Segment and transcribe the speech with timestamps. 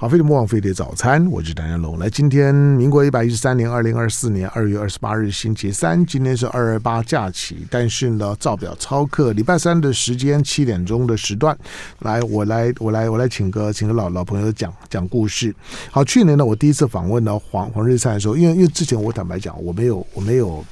[0.00, 1.98] 好，飞碟魔王飞碟早餐，我是谭家龙。
[1.98, 11.58] 来，今天民国一百一十三年二零二四年二月二十八日星期三，今天是二二八假期，但是呢，照表操课，礼拜三的时间七点钟的时段，
[11.98, 15.52] 来，我来，我来，我来请个请个老老朋友讲讲故事。
[15.90, 20.64] 好，去年呢，我第一次访问呢黄黄日灿的时候，因为因为之前我坦白讲，我没有我没有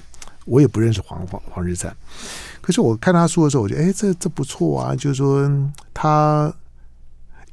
[0.45, 1.93] 我也不认识黄黄黄日灿，
[2.61, 5.51] 可是我看他书的时候，我觉得哎，这这不错啊，就是说
[5.93, 6.55] 他。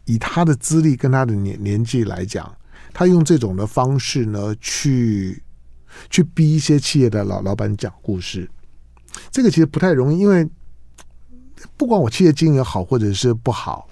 [0.06, 2.54] 以他的资历跟他的年年纪来讲，
[2.94, 5.42] 他用这种的方式呢，去
[6.10, 8.50] 去逼一些企业的老老板讲故事，
[9.32, 10.48] 这个其实不太容易，因为
[11.78, 13.88] 不管我企业经营好或者是不好，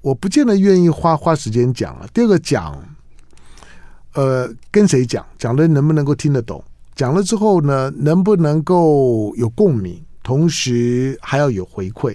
[0.00, 2.06] 我不见得愿意花花时间讲啊。
[2.12, 2.78] 第二个讲，
[4.14, 6.62] 呃，跟谁讲，讲的能不能够听得懂，
[6.94, 12.14] 讲了之后呢，能不能够有共鸣，同时还要有回馈。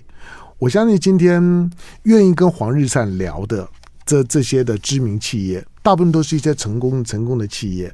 [0.59, 1.70] 我相信今天
[2.03, 3.67] 愿意跟黄日善聊的
[4.05, 7.94] 这这些的知名企业，大部分都是一些成功成功的企业。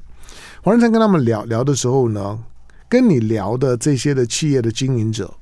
[0.62, 2.40] 黄日善跟他们聊聊的时候呢，
[2.88, 5.34] 跟你聊的这些的企业的经营者。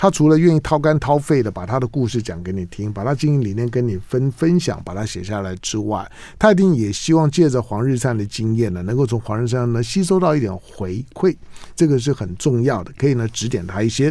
[0.00, 11.36] 他除了愿意掏肝掏肺的把他的故事讲给你听，把他经营理念跟你分分享，把它写下来之外，他一定也希望借着黄日灿的经验呢，能够从黄日灿呢吸收到一点回馈，
[11.76, 14.10] 这个是很重要的，可以呢指点他一些。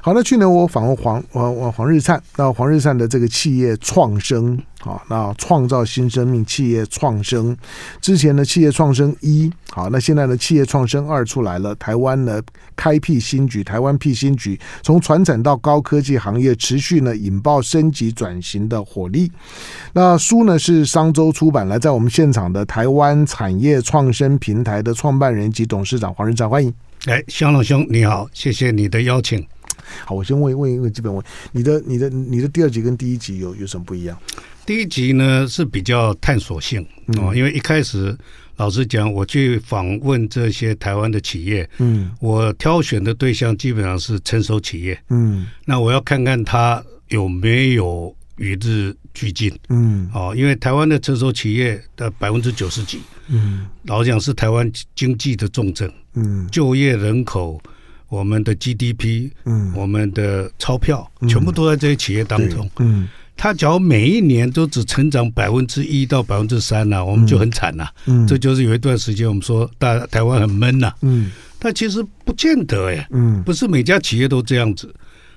[0.00, 4.56] 好，那去年我访问黄黄黄日灿，那黄日灿的这个企业创生。
[4.80, 7.56] 好，那创造新生命，企业创生
[8.00, 11.74] 之前的企业创生一，好，那现在的企业创生二出来了。
[11.74, 12.40] 台湾呢
[12.76, 19.30] 开辟新局，台湾辟新局，从传产到高科技行业，持续呢引爆升级转型的火力。
[19.92, 26.72] 那书呢是商周出版，来在我们现场的台湾产业创生平台的创办人及董事长黄仁长，欢迎。
[27.06, 29.44] 哎，香老兄你好，谢谢你的邀请。
[30.04, 34.16] 好，我先问问一个基本问，你的、你的、你的第二集跟第一集有有什么不一样？
[34.68, 38.14] 第一集呢是比较探索性哦，因为一开始
[38.56, 57.58] 老实讲，我去访问这些台湾的企业，嗯，我挑选的对象基本上是成熟企业，嗯，那我要看看他有没有与日俱进，嗯，哦，因为台湾的成熟企业的百分之九十几，嗯，老实讲是台湾经济的重镇，嗯，就业人口，
[58.10, 63.08] 我们的 GDP，嗯，我们的钞票，全部都在这些企业当中，嗯。
[63.38, 67.88] 他假如每一年都只成长百分之一到百分之三呢，我们就很惨了。
[68.06, 70.94] 嗯，这就是有一段时间我们说大台湾很闷呐、啊。
[71.02, 73.06] 嗯，但其实不见得哎。
[73.12, 74.92] 嗯，不是每家企业都这样子。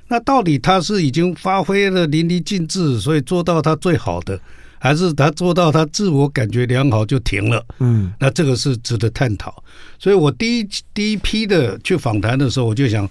[0.07, 4.37] 那到底他是已经发挥了淋漓尽致，所以做到他最好的，
[4.79, 7.63] 还是他做到他自我感觉良好就停了？
[7.77, 9.63] 嗯，那这个是值得探讨。
[9.99, 13.07] 所以我第一第一批的去访谈的时候，我就想。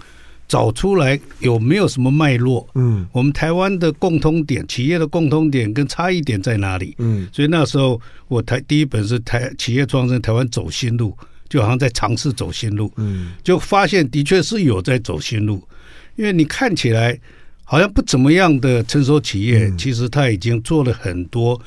[0.51, 2.67] 找出来有没有什么脉络？
[2.75, 6.93] 嗯，我们台湾的共通点，企业的共通点跟差异点在哪里？
[6.97, 11.17] 嗯，所以那时候我台第一本是台企业创声台湾走新路，
[11.47, 12.91] 就好像在尝试走新路。
[12.97, 15.65] 嗯，就发现的确是有在走新路，
[16.17, 17.17] 因为你看起来
[17.63, 21.57] 好像不怎么样的成熟企业，其实他已经做了很多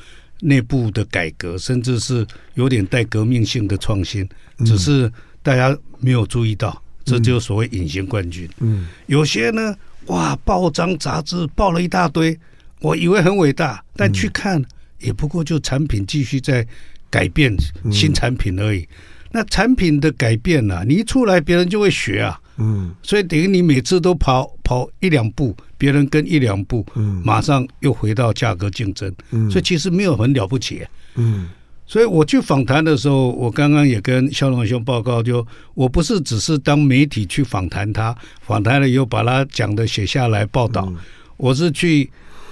[0.41, 4.29] 内部的改革，甚至是有点带革命性的创新，
[4.63, 6.79] 只是大家没有注意到。
[7.05, 8.49] 这就所谓隐形冠军。
[8.59, 9.75] 嗯，有些呢，
[10.07, 12.37] 哇，报章杂志报了一大堆，
[12.81, 14.61] 我以为很伟大，但去看
[14.99, 16.65] 也不过就产品继续在
[17.09, 17.55] 改变
[17.91, 18.87] 新产品而已。
[19.31, 22.39] 那产品的改变呢，你一出来，别人就会学啊。
[22.57, 29.13] 嗯，所以等于你每次都跑跑一两步，别人跟一两步，嗯，马上又回到价格竞争。
[29.31, 30.85] 嗯，所以其实没有很了不起。
[31.15, 31.49] 嗯。
[31.87, 40.91] 所以我去访谈的时候，我刚刚也跟肖龙兄报告，就我不是只是当媒体去访谈他，访谈了以后把他讲的写下来报道，
[41.37, 42.09] 我是去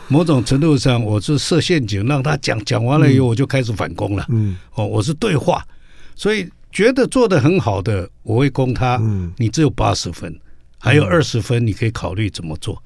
[0.07, 4.23] 某种程度上我是设陷阱让他讲，讲完了以后我就开始反攻了。
[4.29, 5.65] 嗯，哦，我是对话，
[6.15, 9.01] 所以觉得做得很好的我会攻他，
[9.37, 10.31] 你只有八十分，
[10.77, 12.81] 还有二十分你可以考虑怎么做。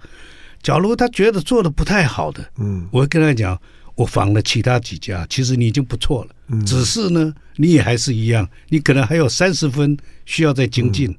[0.63, 3.59] 假如他觉得做的不太好的，嗯，我会跟他讲。
[3.97, 11.09] 我访了其他几家，其实你已经不错了，嗯、只是呢，你也还是一样，你可能还有三十分需要再精进。
[11.09, 11.17] 嗯、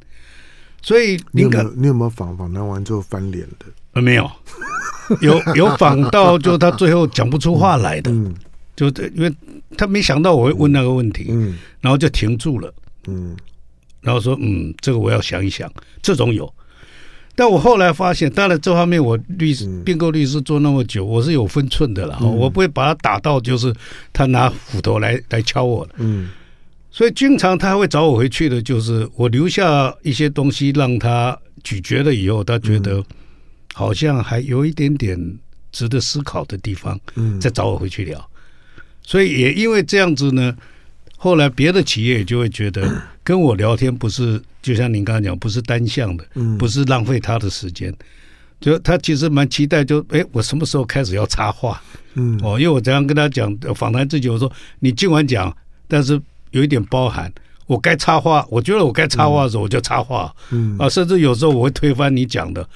[0.81, 3.67] 所以你有没有，你有没有访访谈完之后翻脸的？
[3.95, 4.31] 呃，没有，
[5.21, 8.33] 有有访到就他最后讲不出话来的，嗯、
[8.77, 8.87] 就
[9.17, 9.35] 因为
[9.77, 12.73] 他没想到我会问那个问题，嗯、然后就停住了，
[13.09, 13.37] 嗯，
[14.01, 15.69] 然后说嗯，这个我要想一想，
[16.01, 16.49] 这种有。
[17.39, 22.19] 但我后来发现，当然这方面我律师并购律师做那么久，我是有分寸的了。
[22.21, 23.73] 我不会把他打到就是
[24.13, 25.91] 他拿斧头来来敲我了。
[25.99, 26.31] 嗯，
[26.91, 33.01] 所以经常他会找我回去的，就是我留下一些东西让他咀嚼了以后，他觉得
[33.73, 35.17] 好像还有一点点
[35.71, 38.31] 值得思考的地方，嗯，再找我回去聊。
[39.05, 40.53] 所以也因为这样子呢，
[41.21, 42.91] 后来别的企业也就会觉得
[43.23, 46.25] 跟我聊天不是，就像您刚刚讲，不是单向的，
[46.59, 47.93] 不是浪费他的时间，
[48.61, 51.83] 就他其实蛮期待就，就哎，我什么时候开始要插话？
[52.15, 55.55] 嗯，哦，因为我这样跟他讲访谈自己，我说你尽管讲，
[55.87, 56.19] 但是
[56.53, 57.31] 有一点包含。
[57.67, 60.75] 我该插话，我觉得我该插话的时候我就插话，嗯。
[60.79, 62.67] 啊，甚至有时候我会推翻你讲的，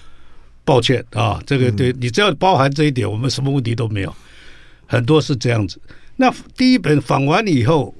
[0.67, 4.15] 抱歉啊，这个对你只要包含这一点，我们什么问题都没有，
[4.85, 5.81] 很多是这样子。
[6.17, 7.95] 那第一本访完了以后，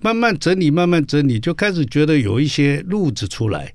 [0.00, 3.72] 慢慢整理，慢慢整理，就开始觉得有一些路子出来，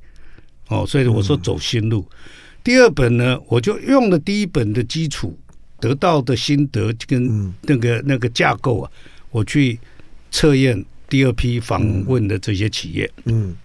[0.68, 2.06] 哦，所以我说走新路。
[2.64, 5.38] 第二本呢，我就用了第一本的基础
[5.80, 8.92] 得到的心得跟那个那个架构啊，
[9.32, 9.80] 我去
[10.32, 10.86] 测验。
[11.10, 13.56] 第二批访问的这些企业，嗯，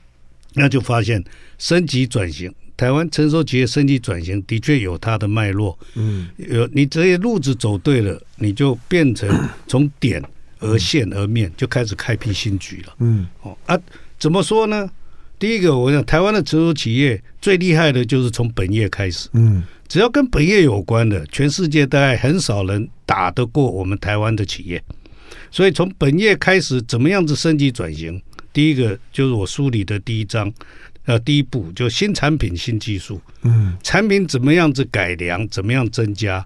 [0.52, 1.24] 那就发现
[1.56, 10.22] 升级转型，台湾成熟企业升级转型的确有它的脉络，嗯，有你这些路子走对了，你就变成从点
[10.60, 13.78] 而现而面，就开始开辟新局了，嗯，哦啊，
[14.18, 14.90] 怎么说呢？
[15.38, 24.82] 第一个，我想台湾的成熟企业最厉害的就是从本业开始，嗯，只要跟本业有关的，全世界大概很少人打得过我们台湾的企业。
[25.50, 28.20] 所以从本业开始，怎么样子升级转型？
[28.52, 30.52] 第一个就是我梳理的第一章，
[31.04, 33.20] 呃，第一步就新产品、新技术。
[33.42, 35.46] 嗯，产品怎么样子改良？
[35.48, 36.44] 怎么样增加？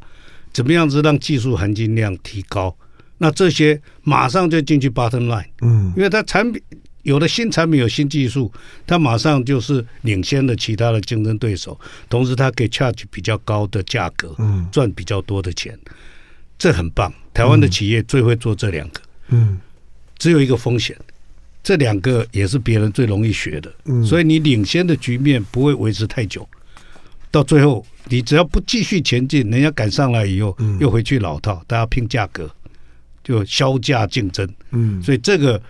[0.52, 2.76] 怎么样子让技术含金量提高？
[3.22, 5.46] 那这些马上就进去 bottom line。
[5.60, 6.60] 嗯，因为它产品
[7.04, 8.52] 有了新产品、有新技术，
[8.84, 11.78] 它马上就是领先了其他的竞争对手，
[12.08, 15.78] 同时它可以 charge 比较高的价格，嗯，赚比较多的钱。
[16.58, 19.60] 这很棒，台湾的企业最会做这两个，嗯，
[20.18, 20.96] 只有一个风险，
[21.62, 26.48] 这两个也是别人最容易学的，嗯，所以你领先的局面不会维持太久，
[27.30, 32.48] 到最后你只要不继续前进，人家赶上来以后，又回去老套，大家拼价格，
[33.22, 35.60] 就销价竞争，嗯，所以这个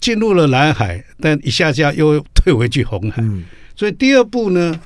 [0.00, 3.22] 进入了蓝海，但一下下又退回去红海，
[3.74, 4.78] 所以第二步呢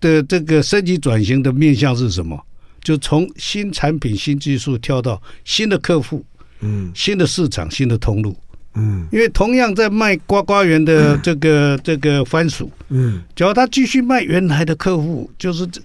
[0.00, 2.38] 的这个升级转型的面向是什么？
[2.80, 6.24] 就从新产品、新技术跳到新的客户，
[6.60, 8.34] 嗯，新的市场、新的通路，
[8.74, 15.82] 嗯，因为同样在卖瓜瓜园的这个、嗯、这个番薯，嗯，只要他继续卖原来的客户，就是这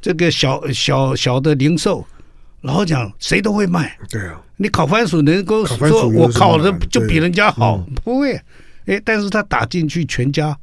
[0.00, 2.06] 这个小小小的零售，
[2.62, 6.72] 老实讲谁都会卖，对啊，你烤番薯能够说我烤的？
[6.90, 8.40] 就比人家好，嗯、不会，
[8.86, 10.56] 哎，但是他打进去全家。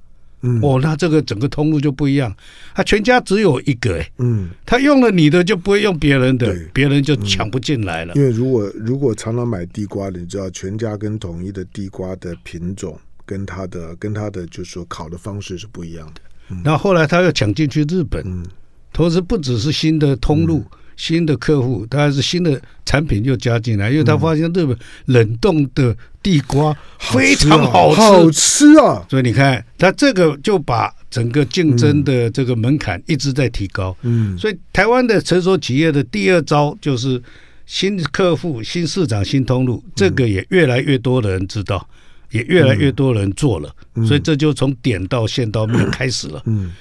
[0.46, 2.36] 嗯、哦，那这个整个通路就不一样，
[2.76, 8.14] 他全家只有一个哎，嗯，他用了你的就不会用别人的，别人就抢不进来了。
[8.16, 16.22] 因为如果如果常常买地瓜的，你知道全家跟统一的地瓜的品种跟它的跟它的就是说烤的方式是不一样的。
[16.50, 18.46] 嗯、然后后来他又抢进去日本，嗯、
[18.92, 20.60] 同时不只是新的通路。
[20.60, 29.06] 嗯新的客户，他还是新的产品又加进来，因为他发现日本冷冻的地瓜非常好吃，好吃啊！
[29.10, 33.96] 所以你看，他这个就把整个竞争的这个门槛一直在提高。
[34.04, 37.22] 嗯，所以台湾的成熟企业的第二招就是
[37.66, 41.88] 新客户、新市场、新通路，这个也越来越多的人知道，
[42.32, 43.74] 也越来越多人做了。
[44.08, 46.42] 所以这就从点到线到面开始了。
[46.46, 46.72] 嗯，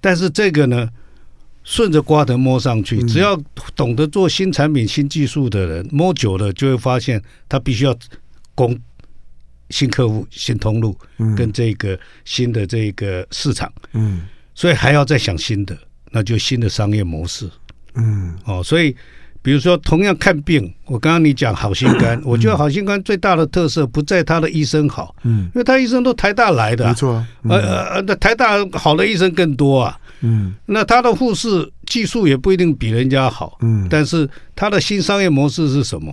[0.00, 0.88] 但是这个呢？
[1.66, 3.36] 顺着瓜藤摸上去，只要
[3.74, 7.94] 懂得做新产品、新技术的人，摸久了就会发现，他必须要
[8.54, 8.78] 攻
[9.70, 10.96] 新客户、新通路，
[11.36, 13.70] 跟这个新的这个市场。
[13.94, 14.22] 嗯，
[14.54, 15.76] 所以还要再想新的，
[16.12, 17.50] 那就新的商业模式。
[17.94, 18.94] 嗯，哦，所以
[19.46, 29.96] 比如说，同样看病，我刚刚你讲好心肝，我觉得好心肝最大的特色不在他的医生好，嗯，因为他医生都台大来的，没错，呃呃，那台大好的医生更多啊。
[30.22, 36.12] 嗯，那他的护士技术也不一定比人家好，嗯，但是他的新商业模式是什么？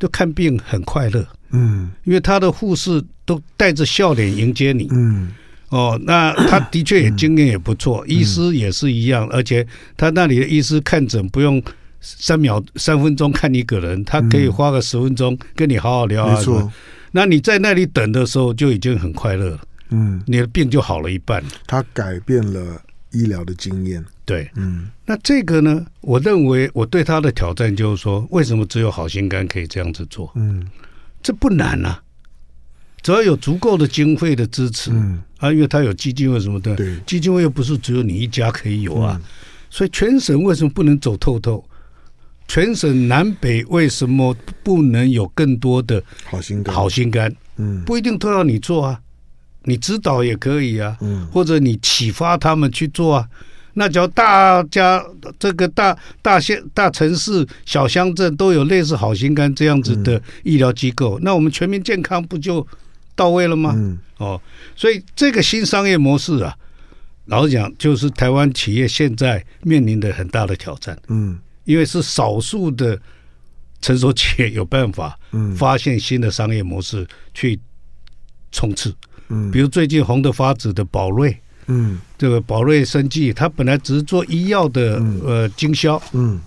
[0.00, 5.30] 就看病很快乐，嗯，因为他的护士都带着笑脸迎接你，嗯，
[5.68, 11.62] 哦，那他的确也经验也不错，医师也是一样，而且他那里的医师看诊不用
[12.02, 16.70] 三秒三分钟看一个人，他可以花个十分钟跟你好好聊，没错，
[17.12, 22.82] 那你在那里等的时候就已经很快乐了，嗯，你的病就好了一半，他改变了。
[23.14, 25.84] 医疗的经验，对，嗯，那这个呢？
[26.00, 30.32] 我认为我对他的挑战就是说，为什么只有好心肝可以这样子做？
[30.34, 30.66] 嗯，
[31.22, 32.02] 这不难啊，
[33.02, 35.22] 只要有足够的经费的支持，嗯。
[35.36, 39.28] 啊，因为他有基金会什么的，对，基金会又不是只有你一家可以有啊，嗯、
[39.68, 41.62] 所以全省为什么不能走透透？
[42.48, 46.74] 全省南北为什么不能有更多的好心肝？
[46.74, 49.00] 好心肝，嗯，不一定都要你做啊。
[49.64, 50.98] 你指导也可以啊，
[51.32, 53.28] 或者你启发他们去做啊，
[53.74, 55.00] 那只要大家
[55.38, 62.66] 这个大大县、大城市、小乡镇都有类似好心肝这样子的医疗机构，嗯、那我们全民健康不就
[63.14, 63.72] 到位了吗？
[63.76, 64.40] 嗯、哦，
[64.74, 66.52] 所以这个新商业模式啊，
[67.26, 70.98] 老实讲，就是台湾企业现在面临的很大的挑战。
[71.06, 73.00] 嗯，因为是少数的
[73.80, 75.18] 成熟企业有办法
[75.56, 77.58] 发现新的商业模式去
[78.50, 78.94] 冲刺。
[79.28, 81.36] 嗯，比如最近红得发紫的宝瑞。
[81.68, 86.40] 嗯，这个宝瑞生技，他本来只是做医药的呃经销，嗯，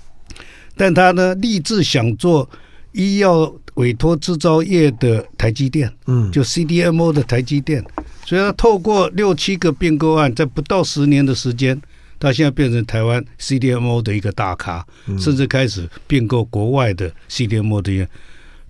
[0.76, 2.48] 但他呢立志想做
[2.92, 7.82] 医药委托制造业的台积电，嗯，就 CDMO 的台积电，
[8.26, 11.82] 所以他透过六七个并购案，在不到十年的时间，
[12.20, 14.86] 他现在变成台湾 CDMO 的一个大咖，
[15.20, 18.08] 甚至开始并购国外的 CDMO 的，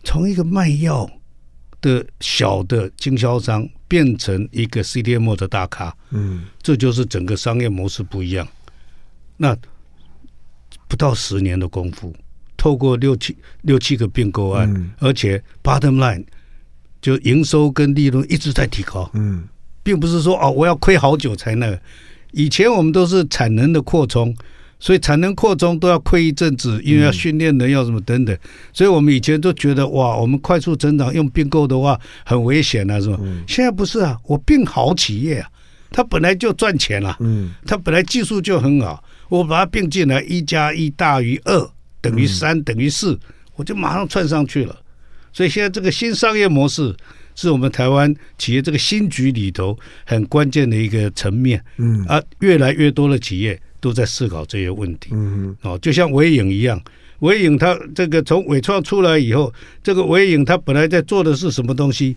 [0.04, 1.10] 从一个卖药
[1.82, 3.68] 的小的经销商。
[3.88, 8.46] 变成一个 CDMO 的大咖，嗯，这就是整个商业模式不一样。
[9.38, 9.56] 那
[10.88, 12.12] 不到十年的功夫，
[12.58, 16.26] 透过六七六七个并购案，嗯、而且 bottom line
[17.00, 19.48] 就营收跟利润一直在提高，嗯，
[19.84, 21.80] 并不是说哦我要亏好久才那个。
[22.36, 24.36] 以前我们都是产能的扩充。
[24.78, 28.38] 所以产能扩充都要亏一阵子，因为要训练人，要什么等等。
[28.74, 33.18] 所以我们以前都觉得哇，我们快速增长用并购的话很危险啊，是吧？
[33.48, 35.48] 现在不是啊，我并好企业啊，
[35.92, 41.70] 它本来就赚钱了，嗯，它本来技术就很好，我把它并进来，一加一大于二，
[42.02, 43.18] 等于三，等于四，
[43.56, 44.76] 我就马上窜上去了。
[45.32, 46.94] 所以现在这个新商业模式
[47.36, 53.60] 是我们台湾企业这个新局里头很关键的一个层面，嗯，啊，越来越多的企业。
[53.82, 56.82] 都在思考这些问题，嗯哼，哦，就像微影一样，
[57.20, 62.16] 微影它这个从伟创出来以后，这个微影它本来在做的是什么东西？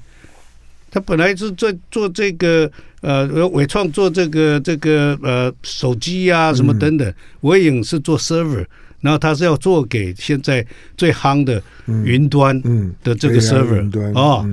[0.90, 2.70] 它本来是在做这个
[3.02, 8.64] 呃，伟创做这个这个呃手机呀、啊、什么等等，微影是做 server。
[9.00, 11.62] 然后他是要做给现在最夯的
[12.04, 12.60] 云端
[13.04, 14.44] 的这个 server 哦，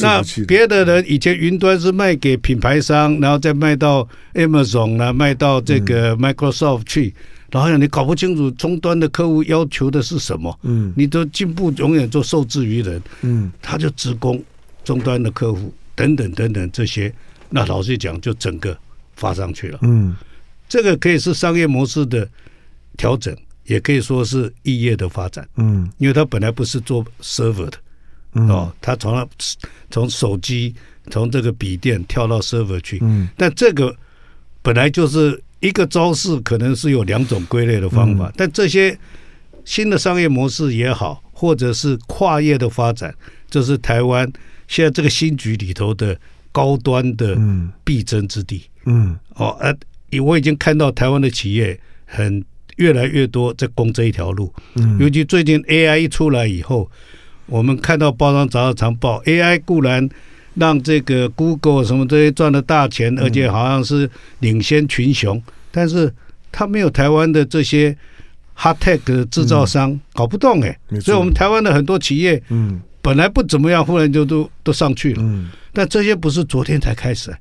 [0.00, 7.14] 那别的人以前云端是卖给品牌商，然后再卖到 Amazon 啊，卖到这个 Microsoft 去，
[7.50, 14.42] 然后你搞不清楚终端的客户要求的是什么，嗯，你的进步永远都受制于人，嗯，他就直供
[14.84, 17.10] 终端的客户等等等等这些，
[17.48, 18.76] 那老实讲就整个
[19.16, 20.14] 发上去了，嗯，
[20.68, 22.28] 这个可以是商业模式的
[22.98, 23.34] 调整。
[23.64, 27.78] 也可以说是异业的发展，嗯，因为他本来不是做 server 的，
[28.34, 29.28] 嗯、哦，他从
[29.90, 30.74] 从手机
[31.10, 33.94] 从这个笔电跳到 server 去，嗯，但这个
[34.60, 38.98] 本来就是一个招式，可能是有两种归类的方法，嗯、但这些
[39.64, 43.14] 新的商业模式也好，或者是跨业的发展，
[43.48, 44.30] 这是台湾
[44.68, 46.14] 现在这个新局里头的
[46.52, 47.38] 高端的
[47.82, 49.74] 必争之地，嗯，哦，呃，
[50.20, 52.44] 我已经看到台湾的企业很。
[52.76, 54.52] 越来越多在攻这一条路，
[54.98, 56.90] 尤其最近 AI 一出来以后，
[57.46, 60.08] 我们看到包装杂志常报 AI 固然
[60.54, 64.08] 让这个 Google 什么这些赚了大钱，而且好像是
[64.40, 66.12] 领先群雄，但是
[66.50, 67.96] 它没有台湾的这些
[68.56, 77.36] Hard Tech 的制造商搞不动哎，所以我们台湾的很多企业，嗯，本来不怎么样，忽然就都都上去了，嗯，但这些不是昨天才开始，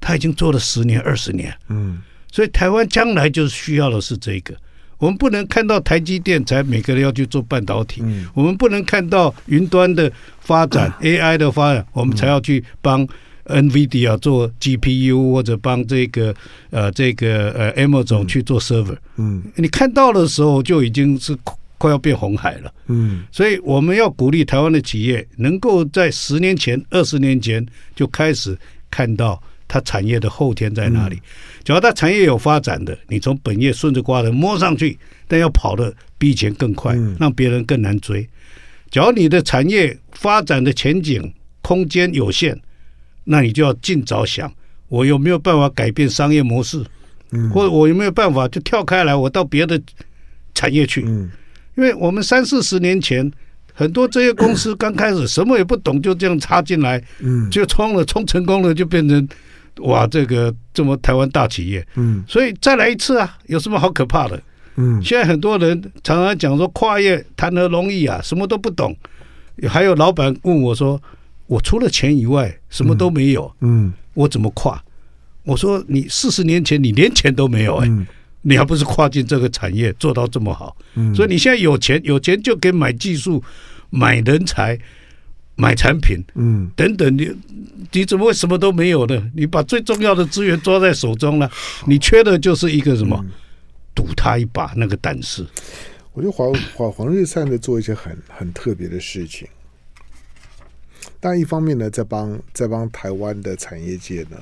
[0.00, 1.98] 他已经做了十年二十年，嗯，
[2.30, 4.54] 所以台湾将来就是需要的是这个。
[4.98, 10.10] 我们不能看到台积电才每个人要去做半导体，嗯、我们不能看到云端的
[10.40, 13.06] 发展、嗯、AI 的发展，我们才要去帮
[13.44, 16.34] NVIDIA 做 GPU 或者帮这个
[16.70, 18.96] 呃这个呃 Amazon 去做 server。
[19.16, 21.36] 嗯，你看到的时候就已经是
[21.78, 22.72] 快要变红海了。
[22.86, 28.56] 嗯，所以我们要鼓励台湾的企业能够在十年前、二十年前就开始
[28.90, 29.42] 看到。
[29.68, 31.20] 它产业的后天在哪里？
[31.64, 38.28] 只要它产业有发展的，你从本业顺着瓜的摸上去，但要跑的比以前更快，让别人更难追。
[38.90, 41.32] 只要你的产业发展的前景
[41.62, 42.58] 空间有限，
[43.24, 44.52] 那你就要尽早想，
[44.88, 46.84] 我有没有办法改变商业模式？
[47.52, 49.80] 或者我有没有办法就跳开来，我到别的
[50.54, 51.00] 产业去？
[51.76, 53.30] 因为我们三四十年前。
[53.78, 56.98] 很多这些公司刚开始什么也不懂，就这样插进来，
[57.50, 59.28] 就冲了，冲成功了，就变成
[59.80, 61.86] 哇，这个这么台湾大企业。
[61.94, 64.40] 嗯，所以再来一次啊，有什么好可怕的？
[64.76, 68.96] 嗯，现在很多人常常讲说跨业谈何容易啊，什么都不懂。
[69.68, 71.00] 还有老板问我说，
[71.46, 74.82] 我除了钱以外什么都没有，嗯，我怎么跨？
[75.44, 77.90] 我说你四十年前你连钱都没有哎。
[78.48, 83.42] 你还不是跨进这个产业做到这么好，嗯、所以你现在有钱，有钱就可以买技术、
[83.90, 84.78] 买人才、
[85.56, 87.16] 买产品，嗯，等等。
[87.16, 87.34] 你
[87.92, 89.30] 你怎么会什么都没有呢？
[89.34, 91.50] 你把最重要的资源抓在手中了？
[91.86, 93.24] 你缺的就是一个什么？
[93.94, 95.46] 赌他一把那个胆识。
[96.12, 99.48] 我觉得黄黄黄日灿在做一些很很特别的事情，
[101.18, 104.36] 但一方面呢，在帮在帮台湾的产业界呢，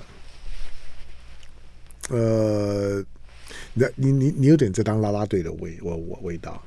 [2.10, 3.04] 呃，
[3.74, 6.62] 你你你你有点在当啦啦队的味我我味道，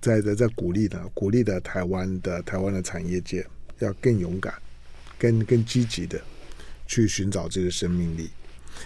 [0.00, 3.46] 在在在鼓励的鼓励的台湾的台湾的产业界
[3.86, 4.54] 要更勇敢、
[5.18, 6.20] 更更积极的
[6.86, 8.30] 去寻找这个生命力。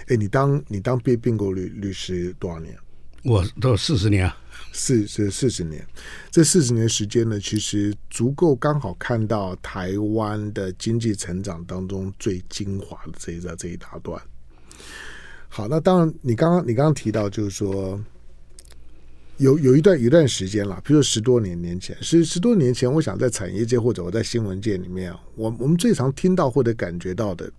[0.09, 2.77] 哎，你当你当并并购律律师多少年？
[3.23, 4.37] 我都四十年啊。
[4.73, 5.87] 四是四十年，
[6.33, 14.21] 这四十年时间呢，其实足够刚好看到台湾的经济成长当中最精华的这一这这一大段。
[15.49, 18.03] 好，那当然，你刚刚你刚刚提到，就是说
[19.39, 27.51] 有有一段一段时间了，比如说十多年年前，十十多年前，我想在产业界或者我在新闻界里面，我我们最常听到或者感觉到的。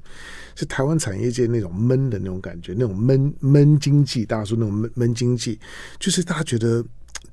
[0.58, 5.60] 是台湾产业界那种闷的那种感觉，那种闷闷经济，大家说那种闷闷经济，
[6.00, 6.82] 就是大家觉得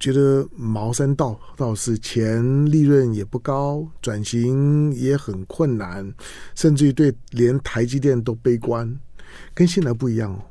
[0.01, 6.13] 觉得毛三到到是钱利润也不高，转型也很困难，
[6.57, 8.93] 甚至于对连台积电都悲观，
[9.55, 10.43] 跟现在不一样哦。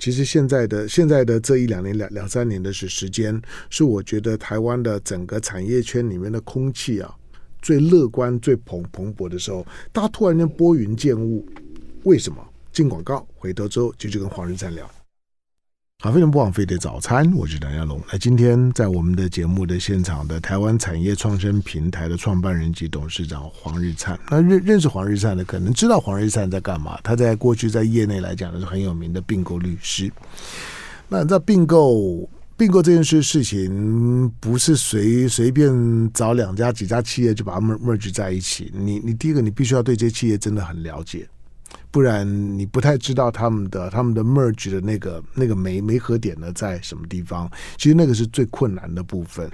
[0.00, 3.38] 其实现在的现在的这一两年两两三年的时时间，
[3.68, 7.14] 是我觉得台湾的整个产业圈里面的空气啊
[7.60, 11.46] 最乐观、最蓬蓬勃的时候，大家突然间拨云见雾。
[12.04, 12.42] 为什么？
[12.72, 14.90] 进广告，回头之后继续跟黄日灿聊。
[16.02, 18.00] 好，非常不枉费的早餐，我是梁家龙。
[18.10, 24.18] 那今天在我们的节目的现场的台湾产业创生平台的创办人及董事长黄日灿。
[24.30, 26.98] 那认认识黄日灿的，可能知道黄日灿在干嘛。
[27.02, 30.10] 他在过去在业内来讲呢，是很有名的并购律师。
[31.06, 32.26] 那在并购
[32.56, 35.70] 并购这件事事情，不是随随便
[36.14, 38.72] 找两家几家企业就把它 merge 在一起。
[38.74, 41.28] 你你第一个，你必须要对这些企业真的很了解。
[41.90, 42.26] 不然
[42.58, 47.50] 你不太知道他们的他们的 merge 的那个那个煤煤核点呢在什么地方？
[47.76, 49.50] 其实那个是最困难的部分。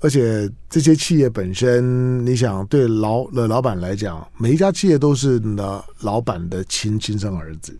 [0.00, 7.74] 而且这些企业本身，你想对老的老板来讲，每一家企业都是呢老板的亲亲生儿子。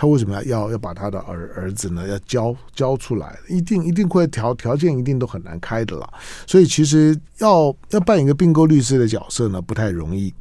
[0.00, 3.38] 他为什么要要要把他的儿儿子呢要交交出来？
[3.50, 6.10] 一定一定会条条件一定都很难开的了。
[6.46, 10.32] 所以其实要要扮演一个并购律师的角色呢，不太容易。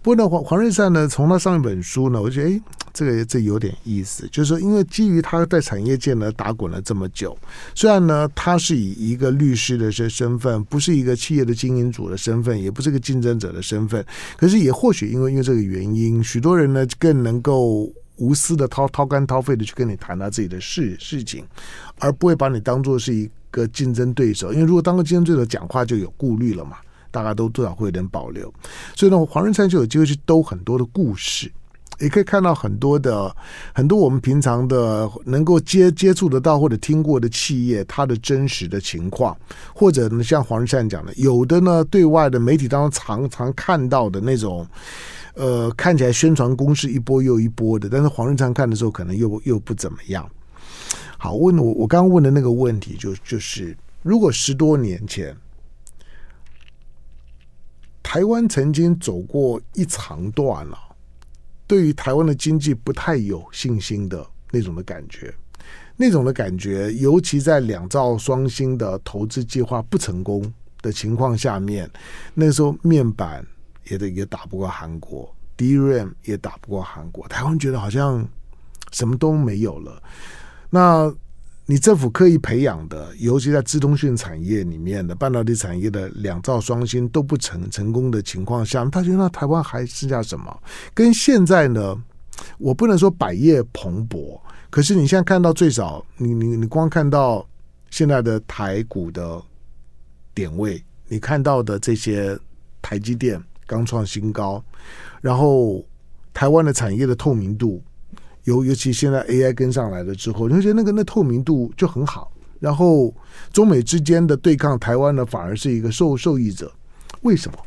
[0.00, 2.62] 不过呢，黄黄日灿呢，从他上一本书呢，我觉得诶，
[2.94, 7.36] 这个这有点意思，就是说，因为基于他在产业界呢打滚了这么久，
[7.74, 14.02] 虽然呢他是以一个律师的身身份，不是一个企业的经营主的身份，也不是个竞争者的身份，
[14.38, 21.44] 可是也或许因为因为这个原因，许多人呢更能够无私的掏掏肝掏肺的去跟你谈他自己的事事情，
[21.98, 26.76] 而不会把你当做是一个竞争对手，因为如果当个竞争对手讲话就有顾虑了嘛。
[27.10, 28.52] 大家都多少会有点保留，
[28.96, 31.48] 所以呢，黄日灿就有机会去兜很多的故事，
[32.00, 33.32] 也可以看到很多的
[33.72, 39.36] 很多我们平常的能够接接触得到或者听过的企业，它的真实的情况，
[39.72, 44.66] 或者呢，像黄日灿讲的，有的呢，对外的媒体当中常常看到的那种，
[45.34, 50.28] 呃，看起来宣传攻势一波又一波的，但是黄日昌看的时候可能又又不怎么样。
[51.18, 55.36] 好，问我我刚刚问的那个问题就就是，如果十多年前。
[58.06, 60.78] 台湾曾经走过一长段了，
[61.66, 65.34] 对于台湾的经济不太有信心的那种的感觉，
[65.96, 71.90] 那种的感觉，尤其在两兆双星的投资计划不成功的情况下面，
[72.34, 73.44] 那时候面板
[73.88, 78.26] 也得也打不过韩国，DRAM 也打不过韩国，台湾觉得好像
[78.92, 80.02] 什么都没有了。
[80.70, 81.12] 那
[81.66, 90.62] 你政府刻意培养的，尤其在资通讯产业里面的半导体产业的两兆双星都不成成功的情况下，他觉得那台湾还剩下什么？
[90.92, 91.96] 跟现在呢？
[92.58, 97.46] 我不能说百业蓬勃，可是你现在看到最少，你你你光看到
[97.90, 99.40] 现在的台股的
[100.34, 102.36] 点位，你看到的这些
[102.82, 104.62] 台积电刚创新高，
[105.20, 105.84] 然后
[106.32, 107.82] 台湾的产业的透明度。
[108.44, 112.30] 尤尤其现在 AI 跟上来了之后，你会觉得那个那透明度就很好。
[112.60, 113.14] 然后
[113.52, 116.70] 中美之间的对抗，台湾呢反而是一个受受益者。
[117.22, 117.58] 为什么？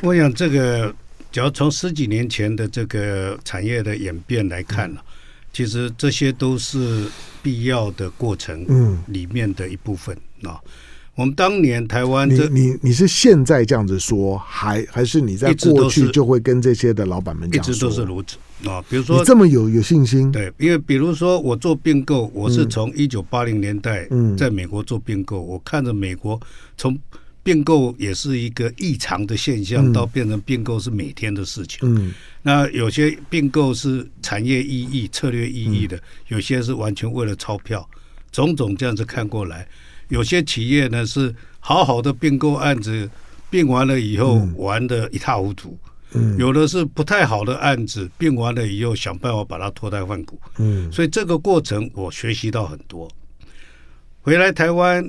[0.00, 0.94] 我想这个，
[1.30, 5.12] 只要从十几年前的这个产业的演变来看呢，嗯、
[5.52, 7.06] 其实这些都是
[7.42, 10.56] 必要的过程，嗯，里面的一部分啊。
[10.64, 10.70] 嗯
[11.14, 18.82] 我们当年台湾，你你你是现在这样子说，还还是你在过去就会跟这些的老板们讲，一直都是如此啊。
[18.88, 26.40] 比如说，你这么有有信心，对，因为比如说我做并购，我是从一九八零年代在美国做并购，我看着美国
[26.78, 26.98] 从
[27.42, 31.80] 并购也是一个异常的现象，到变成并购是每天的事情。
[31.82, 37.86] 嗯，那有些并购是产业意义、策略意义的，有些是完全为了钞票。
[38.30, 39.68] 种种这样子看过来，
[40.12, 43.08] 有些企业呢是好好的并购案子，
[43.48, 45.78] 并完了以后玩的一塌糊涂。
[46.12, 50.38] 嗯，有的是不太好的案子，并完了以后想办法把它脱胎换骨。
[50.58, 53.10] 嗯，所以这个过程我学习到很多。
[54.20, 55.02] 回来台湾，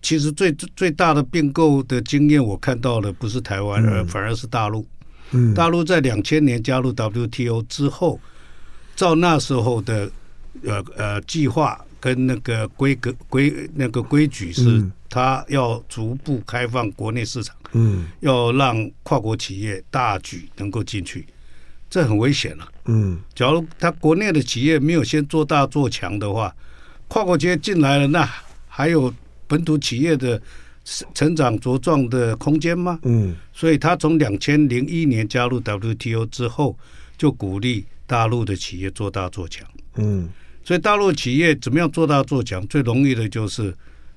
[0.00, 4.86] 其实最最大的并购的经验，我看到的不是台湾，而反而是大陆。
[5.32, 8.18] 嗯，大陆在两千年加入 WTO 之后，
[8.96, 10.10] 照那时候的
[10.64, 17.56] 呃呃计划跟那个规格规那个规矩是，它要逐步开放国内市场。
[17.72, 21.26] 嗯，要让跨国企业大举能够进去，
[21.88, 22.68] 这很危险了。
[22.84, 26.54] 嗯，假如他国内的企业没有先做大做强的话，
[27.08, 28.30] 跨国企业进来了，那
[28.68, 29.10] 还有
[29.46, 30.38] 本土企业的
[31.14, 32.98] 成长茁壮的空间吗？
[33.04, 36.78] 嗯，所以他从两千零一年加入 WTO 之后，
[37.16, 39.66] 就鼓励大陆的企业做大做强。
[39.96, 40.28] 嗯，
[40.64, 42.66] 所以大陆企业怎么样做大做强？
[42.66, 43.72] 最容易的就是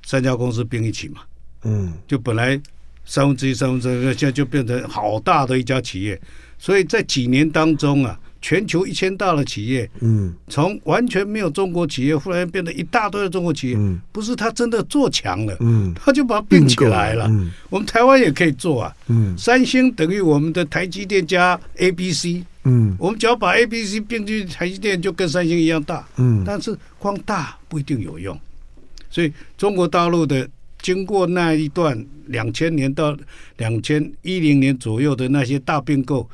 [0.06, 1.22] 三家公司并一起嘛。
[1.64, 2.60] 嗯，就本来。
[3.10, 6.20] 三分之一、三分之二，现在就变成好大的一家企业。
[6.58, 17.28] 所以在几年当中啊，全球一千大的企业，嗯，从完全没有中国企业，忽然变得一大堆的中国企业，嗯，不是他真的做强了，嗯，他就把它并起来了。
[17.30, 28.40] 嗯，我们台湾也可以做啊，嗯，三星等于我们的台积电加 ABC，嗯，我们只要把 ABC 并进台积电，就跟三星一样大，嗯，但是光大不一定有用，
[29.10, 30.48] 所以中国大陆的。
[30.80, 33.18] 经过那一段两千年到
[33.58, 36.30] 两千一零年左右的那些大并购，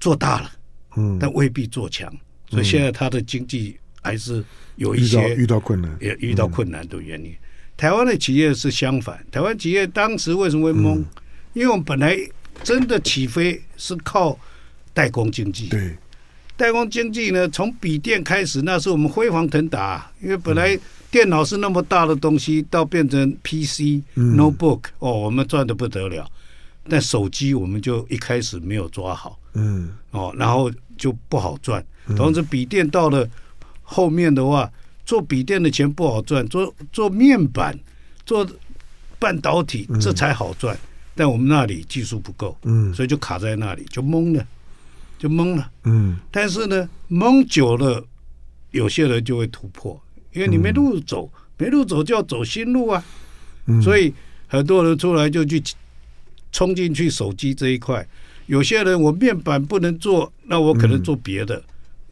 [0.00, 0.50] 做大了，
[0.96, 2.10] 嗯，但未必做强，
[2.48, 4.42] 所以现在它的经济还是
[4.76, 7.32] 有一些遇到困难，也遇到困难的原因。
[7.76, 11.04] 台湾的企业是相反，台湾企业当时为什么会懵？
[11.52, 12.18] 因为我们本来
[12.64, 14.36] 真的起飞是靠
[14.92, 15.96] 代工经济，对，
[16.56, 20.78] 代工经济呢，从笔电开始，那是我们辉煌腾达，因为本来。
[21.12, 26.24] 电脑是那么大的东西，到变成 PC、嗯、notebook，哦，我们赚的不得了。
[26.88, 31.84] 但手机我们就一开始没有抓好，嗯，哦，然后就不好赚。
[32.16, 33.28] 同时，笔电到了
[33.82, 34.70] 后面的话，
[35.04, 37.76] 做笔电的钱不好赚，做做面板、
[38.24, 38.48] 做
[39.18, 40.78] 半导体这才好赚。
[41.16, 44.46] 但我们那里技术不够，嗯，所以就卡在那里，就懵了，
[45.20, 46.16] 就懵了，嗯。
[46.30, 48.02] 但是呢，懵久了，
[48.70, 50.00] 有些人就会突破。
[50.32, 53.04] 因为你没路走，没路走就要走新路啊，
[53.82, 54.14] 所以
[54.46, 55.60] 很多人出来就去
[56.52, 58.06] 冲进去手机这一块。
[58.46, 61.60] 有些人我面板不能做，那我可能做别的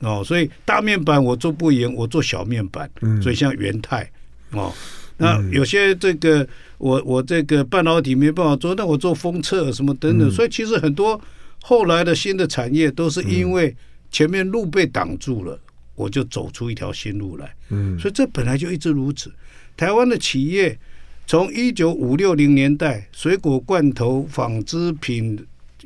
[0.01, 0.23] 哦。
[0.25, 2.91] 所以大面板我做不赢，我做小面板。
[3.23, 4.11] 所以像元泰
[4.51, 4.73] 哦，
[5.17, 6.47] 那有些这个
[6.79, 10.29] 我我这个半导体没办法做，那我做封测什么等等。
[10.29, 11.21] 所以其实很多
[11.61, 13.75] 后来的新的产业都是因为
[14.11, 15.59] 前面路被挡住了。
[15.95, 19.33] 我就走出一条新路来，嗯，所以这本来就一直如此。
[19.77, 20.79] 台湾的企业
[21.27, 25.37] 从一九五六零年代，水果罐头、纺织品、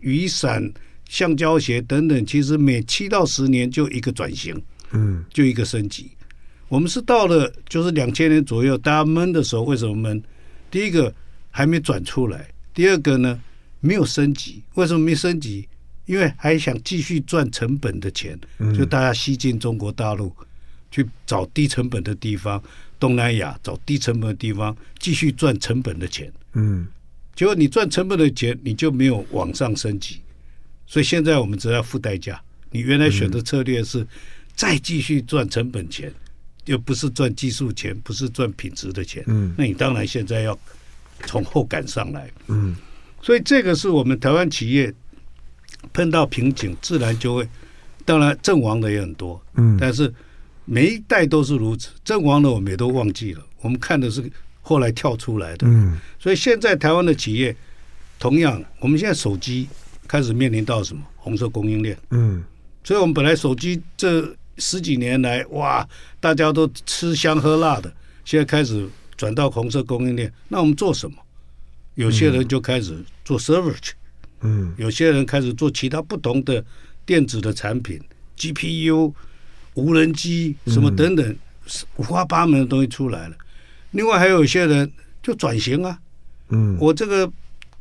[0.02, 0.70] 雨伞、
[1.08, 4.54] 橡胶鞋等等，其实每七到十年就一个转型，
[4.90, 6.11] 嗯，就一个升级。
[6.68, 10.22] 我们是到了就是两千年左右，大家闷的时候，为什么闷？
[10.70, 11.11] 第一个
[11.50, 13.40] 还没转出来，第二个呢
[13.82, 15.68] 没有升级，为什么没升级？
[16.06, 18.38] 因为还想继续赚成本的钱，
[18.76, 20.34] 就大家西进中国大陆
[20.90, 22.60] 去找低成本的地方，
[22.98, 26.32] 东南亚找低成本的地方继续赚成本的钱。
[26.54, 26.86] 嗯，
[27.36, 30.20] 结果你赚成本的钱，你就没有往上升级，
[30.86, 32.40] 所以现在我们只要付代价。
[32.70, 34.06] 你原来选的策略是
[34.56, 36.12] 再继续赚成本钱，
[36.64, 39.22] 又不是赚技术钱，不是赚品质的钱。
[39.28, 40.58] 嗯，那你当然现在要
[41.26, 42.30] 从后赶上来。
[42.48, 42.74] 嗯，
[43.22, 44.92] 所以这个是我们台湾企业。
[45.92, 47.46] 碰到瓶颈，自然就会，
[48.04, 50.11] 当然阵亡的也很多，嗯，但是
[50.64, 54.30] 每一代都是如此，阵亡的我们也都忘记了，我们看的是
[54.62, 57.54] 后来跳出来的，嗯，所以现在台湾的企业，
[58.20, 59.68] 同样，我们现在手机
[60.06, 62.44] 开始面临到什么红色供应链，嗯，
[62.85, 65.87] 所以我们本来手机这十几年来，哇，
[66.20, 67.92] 大家都吃香喝辣的，
[68.24, 71.16] 现在开始转到红色供应链，那我们做什么？
[71.94, 73.94] 有些人就开始做 server 去。
[74.40, 76.64] 嗯，有些人开始做其他不同的
[77.07, 78.00] 电子的产品
[78.37, 79.12] ，GPU、
[79.74, 81.37] 无人机什么等等，
[81.96, 83.37] 五花八门的东西出来了。
[83.92, 84.90] 另外还有一些人
[85.22, 85.98] 就转型啊，
[86.48, 87.31] 嗯，我这个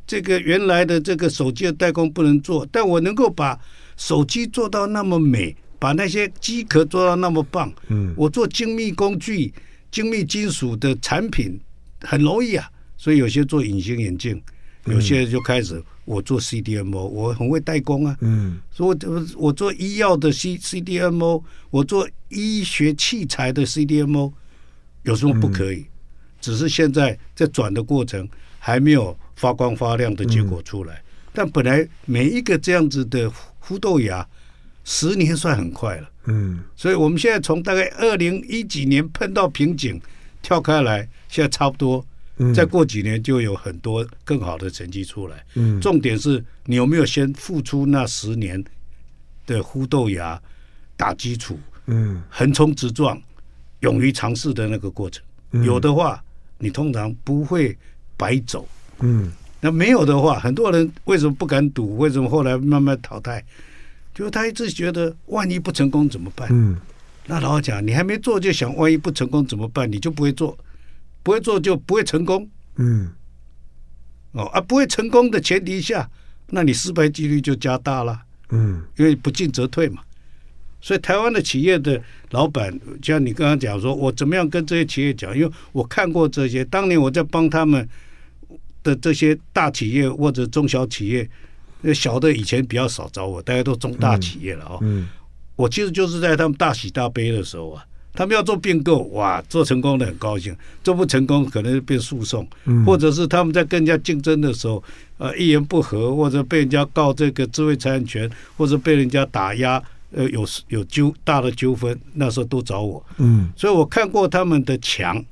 [0.05, 3.59] 这个原来的这个手机的代工不能做，但我能够把
[3.97, 9.51] 手机做到那么美，把那些机壳做到那么棒，嗯，我做精密工具、
[9.89, 11.59] 精密金属的产品
[12.01, 12.69] 很容易啊，
[13.01, 14.39] 所以有些做隐形眼镜，
[14.85, 15.83] 有些人就开始。
[16.05, 18.15] 我做 CDMO，我很会代工啊。
[18.21, 24.31] 嗯，所以我我做医药的 C CDMO，我做医学器材的 CDMO，
[25.01, 25.77] 有什么不可以？
[25.77, 25.85] 嗯、
[26.41, 28.27] 只是现在在转的过程
[28.59, 30.95] 还没有发光发亮的结果出来。
[30.95, 33.31] 嗯、但本来每一个这样子的
[33.65, 34.27] 孵豆芽，
[34.83, 36.09] 十年算很快了。
[36.25, 39.99] 嗯，所以我们现在从大概二零一几年碰到瓶颈，
[40.41, 42.05] 跳开来，现在差不多。
[42.53, 45.45] 再过几年就有很多更好的成绩出来。
[45.55, 48.63] 嗯，重点是你有没有先付出那十年
[49.45, 50.41] 的呼豆芽
[50.97, 51.59] 打基础？
[51.85, 53.21] 嗯，横冲直撞，
[53.81, 55.23] 勇于尝试的那个过程。
[55.63, 56.23] 有的话，
[56.57, 57.77] 你通常不会
[58.15, 58.67] 白走。
[58.99, 61.97] 嗯，那没有的话，很多人为什么不敢赌？
[61.97, 63.43] 为什么后来慢慢淘汰？
[64.13, 66.47] 就是他一直觉得万一不成功怎么办？
[66.51, 66.77] 嗯，
[67.25, 69.91] 那老实讲，你还没做就想万一不成功怎么办？
[69.91, 70.57] 你就不会做。
[71.23, 73.11] 不会做就不会成功，嗯，
[74.31, 76.09] 哦啊，不会成功的前提下，
[76.47, 80.01] 那你失败几率就加大了，嗯，因为不进则退嘛。
[80.79, 85.37] 所以台湾的企业的老板，像你刚刚讲说，我怎么样跟这些企业讲？
[85.37, 87.87] 因为我看过这些，当年我在帮他们
[88.81, 91.29] 的这些大企业或者中小企业，
[91.81, 95.07] 那小的以前比较少找我，大家都中大企业了啊，嗯，
[95.55, 97.85] 我其实就是在他们大喜大悲的时候啊。
[98.13, 104.83] 他们要做并购，哇，做成功的很高兴；做不成功，可能就变诉讼，嗯、或者是他们在跟人家竞争的时候，
[105.17, 113.01] 呃，一言不合，或者被人家告这个智慧财产权，或者被人家打压，呃，有有纠大的纠纷，那时候都找我。
[113.17, 115.23] 嗯，所以我看过他们的强，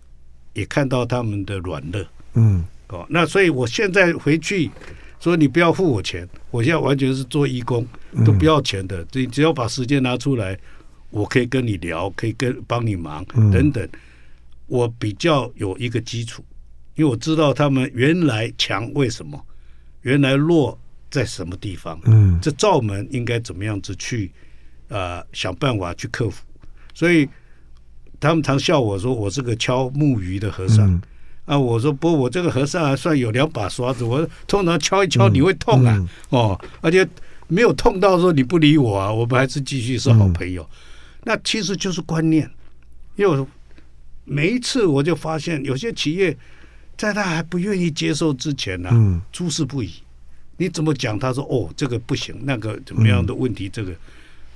[0.54, 2.02] 也看到他们的软弱。
[2.36, 4.72] 嗯，哦，那所以我现在回去
[5.20, 7.86] 说，你不要付我钱，我现在完全是做义工，
[8.26, 10.58] 都不要钱的，你只要把时间拿出来。
[11.10, 13.88] 我可以跟你聊，可以跟帮你忙等等。
[14.68, 16.46] 我比较有一个基础，
[16.94, 19.44] 因为我知道他们原来强为什么，
[20.04, 22.00] 原来弱在什么地方。
[22.06, 24.32] 嗯，这罩门应该怎么样子去
[24.90, 26.46] 呃想办法去克服。
[26.94, 27.28] 所以
[28.20, 31.02] 他们常笑我说我是个敲木鱼的和尚
[31.46, 31.58] 啊。
[31.58, 34.04] 我说不，我这个和尚还算有两把刷子。
[34.04, 37.08] 我通常敲一敲你会痛啊，哦，而且
[37.48, 40.64] 没有痛到说你不理我啊，我们还是继续是好朋友。
[41.24, 42.50] 那其实就是观念，
[43.16, 43.46] 因为
[44.26, 46.38] 每一次我就发现，有些企业
[46.98, 49.92] 在他还不愿意接受之前呢、啊，诸事不宜。
[50.58, 51.18] 你怎么讲？
[51.18, 53.70] 他说：“哦，这个不行，那个怎么样的问题？
[53.70, 53.94] 这个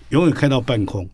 [0.09, 1.09] 永远开到半空。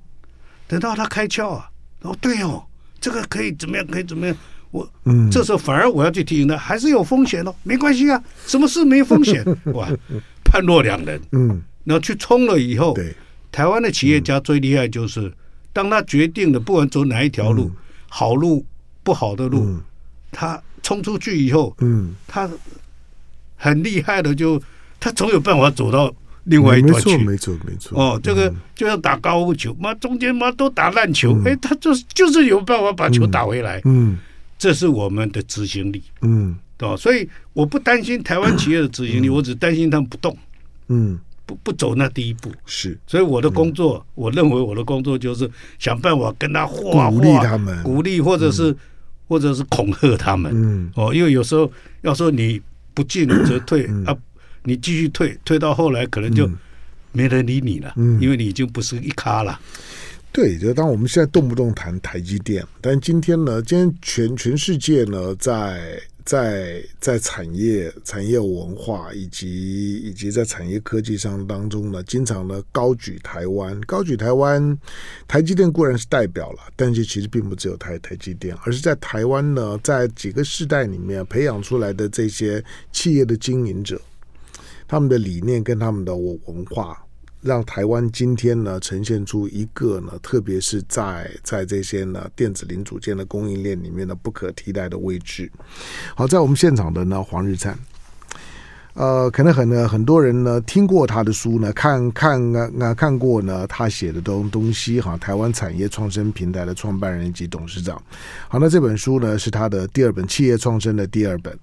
[0.67, 1.69] 等到他开窍啊，
[2.01, 2.63] 哦，对哦，
[2.99, 3.85] 这个可以怎么样？
[3.85, 4.35] 可以怎么样？
[4.71, 4.88] 我
[5.31, 9.43] 这时候反而我要去提醒他，还是有风险哦，没关系啊，什么事没风险？
[9.73, 9.88] 哇，
[10.43, 11.21] 判若两人。
[11.31, 13.15] 嗯，然后去冲了以后，对。
[13.51, 15.33] 台湾的企业家最厉害就是，嗯、
[15.73, 17.75] 当他决定了不管走哪一条路，嗯、
[18.07, 18.65] 好路
[19.03, 19.81] 不好的路，嗯、
[20.31, 22.49] 他冲出去以后，嗯，他
[23.55, 24.65] 很厉害的就，就
[24.99, 26.13] 他总有办法走到
[26.45, 27.17] 另外一端去。
[27.17, 27.99] 没错，没错。
[27.99, 33.81] 哦，这个就像打高尔夫球，妈中间妈都打烂球，哎、嗯，他就是就是有办法把球打回来。
[33.85, 34.17] 嗯，
[34.57, 36.01] 这是我们的执行力。
[36.21, 36.95] 嗯，对吧？
[36.95, 40.38] 所以我不担心台湾企业的执行力，嗯、我只担心他们不动。
[40.88, 41.19] 嗯。
[41.49, 42.51] 不不走那第一步。
[42.67, 48.75] 是，所以我的工作，我认为我的工作就是想办法跟他画画，鼓励他们，鼓励或者是
[49.27, 50.51] 或者是恐吓他们。
[50.53, 52.62] 嗯，哦，因为有时候要说你
[52.93, 54.15] 不进则退啊，
[54.62, 56.47] 你继续退，退到后来可能就
[57.12, 59.59] 没人理你了，因为你已经不是一咖了。
[60.31, 65.99] 对，就当我们现在动不动谈台积电，但今天呢，今天全全世界呢在。
[66.30, 74.78] 在在产业、产业文化以及以及在产业科技上当中呢，经常呢高举台湾，高举台湾，
[75.28, 84.00] 台积电固然是代表了，但是其实并不只有台台积电，而是在台湾呢，在几个世代里面培养出来的这些企业的经营者，
[84.88, 87.04] 他们的理念跟他们的文文化。
[87.41, 95.52] 让台湾今天呢呈现出一个呢，特别是在在这些呢电子零组件的供应链里面的不可替代的位置。
[96.15, 97.78] 好，在我们现场的呢黄日灿。
[98.99, 105.17] 呃，可能很呢，很多人呢听过他的书呢，看看啊啊看过呢他写的东东西哈。
[105.17, 107.95] 台湾产业创生平台的创办人及董事长。
[108.49, 111.57] 好，那这本书呢是他的第二本企业创生的第二本。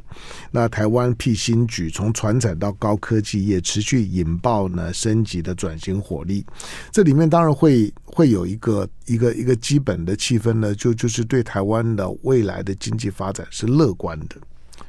[0.51, 6.43] 那台湾辟新举，从传产到高科技业，持续引爆呢升级的转型火力。
[6.91, 14.37] 这里面当然会会有一个一个一个基本的气氛呢，就就是对台湾的未来的经济发展是乐观的。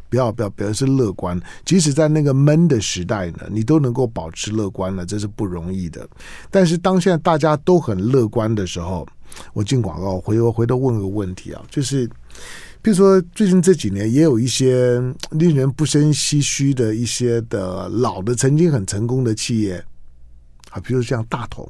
[0.10, 1.40] 不要不要，表示乐观。
[1.66, 6.08] 即使在那个闷的时代呢，你都能够保持乐观了，这是不容易的。
[6.50, 9.08] 但是当现在大家都很乐观的时候，
[9.54, 12.08] 我进广告，回头回头问个问题啊，就是，
[12.82, 19.84] 比如说最近这几年也有一些令人不胜唏嘘的一些的老的曾经很成功的企业
[20.72, 21.70] 啊，比如像大同，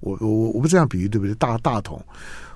[0.00, 1.34] 我我我不这样比喻对不对？
[1.34, 2.02] 大大同。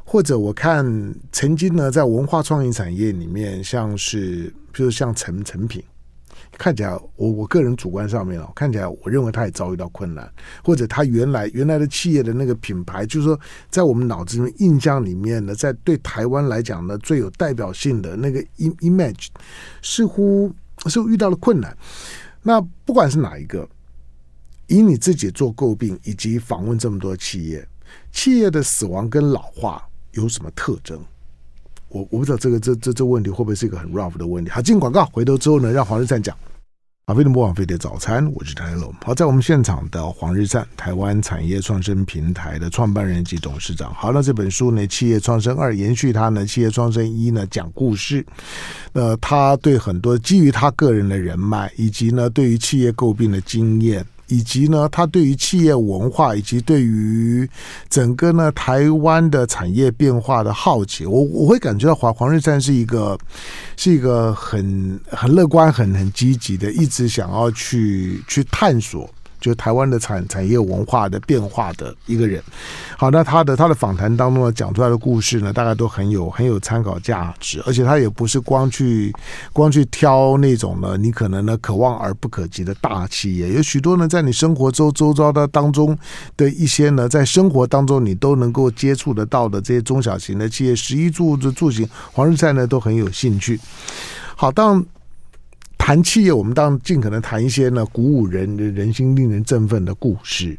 [0.08, 0.86] 或者我看
[1.32, 5.82] 曾经呢，在文化创意产业里面，像是比如像成成品。
[6.56, 10.32] 看起来，我我个人主观上面哦，看起来我认为他也遭遇到困难，
[10.64, 13.38] 或者他原来原来的企业的那个品牌，就是说
[13.68, 19.26] 在我们脑子里面印象里面呢，在对台湾来讲呢，最有代表性的那个 image，
[19.82, 20.50] 似乎
[20.86, 21.76] 似乎遇到了困难。
[22.42, 23.68] 那不管是哪一个，
[24.68, 27.68] 以你自己做诟病，以及访问这么多企业，
[28.12, 30.98] 企业的死亡跟老化有什么特征？
[31.88, 34.50] 我我不知道这个这这这问题会不会是一个很 rough 的问题？
[34.50, 36.36] 好，进广告，回头之后呢，让黄日善讲。
[37.06, 38.92] 好，飞碟播网飞的早餐，我是台龙。
[39.04, 43.94] 好，在我们现场的黄日善，台湾产业创生平台的创办人及董事长。
[43.94, 48.26] 好，那这本书呢，《企业创生二》延续他呢，《企业创生一》呢，讲故事。
[48.92, 54.04] 呃，他对很多基于他个人的人脉，以及呢，对于企业诟病的经验。
[54.28, 57.48] 以及呢，他对于企业文化，以及对于
[57.88, 63.18] 整个呢台湾的产业变化的好奇，我我会感觉到黄黄日山是一个
[63.76, 69.08] 是一个很很乐观、很很积极的，一直想要去去探索。
[69.46, 72.42] 就台湾的产产业文化的变化的一个人，
[72.96, 79.14] 好，那他的他的访谈当中呢，讲出来的故事呢，大概都很有很有参考价值，而且他也不是光去
[79.52, 85.96] 光去挑那种呢，你可能呢可望而不可及的大企业，有许多呢在你生活周周遭的当中
[86.36, 93.60] 的一些呢，在生活当中你都能够接触得到的这些中小型的企业，十一住的住行，黄日善呢都很有兴趣。
[94.34, 94.84] 好，当。
[95.78, 100.58] 谈企业，我们当尽可能谈一些呢鼓舞人、人心、令人振奋的故事。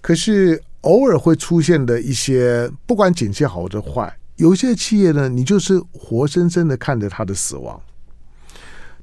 [0.00, 7.80] 可是偶尔会出现的一些，不管景气好或者坏，有些企业呢，你就是活生生的看着他的死亡。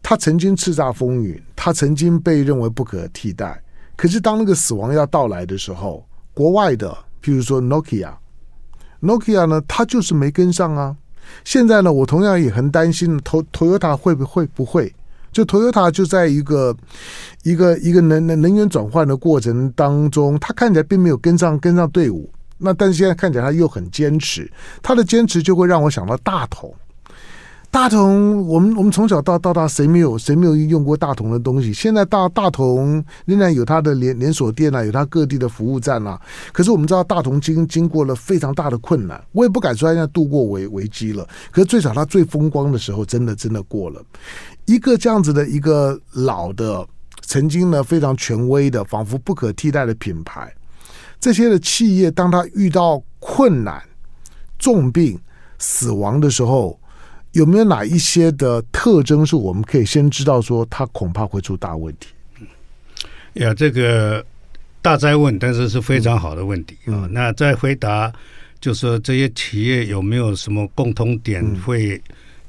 [0.02, 3.62] 他曾经叱咤风云，他曾经被认为不可替代。
[3.98, 6.90] 可是当那个死亡要到来的时候，国外的，
[7.22, 10.96] 譬如说 Nokia，Nokia 呢，他就是没跟上啊。
[11.44, 14.94] 现在呢，我同样也很担心，Toyota 会不会不会？
[15.32, 16.76] 就 Toyota 就在一个
[17.44, 22.30] 一个一个能能能源转换的过程当中，他看起来并没有跟上跟上队伍。
[22.58, 26.74] 那但是现在看起来他又很坚持，他的坚持就会让我想到大同。
[27.72, 31.72] 大同，我们我们从小到到大，谁没有谁没有用过大同的东西？
[31.72, 36.20] 现在大大同仍然有它的连连锁店啊，有它各地的服务站啊。
[36.52, 41.24] 可是我们知道，大同经经过了非常大的困难，我也不敢说现在度过危危机了。
[41.52, 44.02] 可是最少它最风光的时候，真的真的过了。
[44.70, 46.88] 一个这样子的一个老的，
[47.22, 50.54] 曾经呢非常权威的，仿佛不可替代的品牌，
[51.20, 53.82] 这些的企业，当他遇到困难、
[54.60, 55.20] 重病、
[55.58, 56.80] 死亡的时候。
[57.34, 62.08] 有没有哪一些的特征是我们可以先知道说他恐怕会出大问题？
[63.34, 64.26] 呀，这个
[64.82, 67.06] 大灾问，但是是非常好的问题啊。
[67.06, 68.12] 嗯、那再回答，
[68.60, 72.02] 就是说这些企业有没有什么共同点会